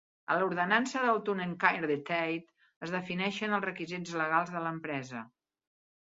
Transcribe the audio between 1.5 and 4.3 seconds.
Cairn de Tate es defineixen els requisits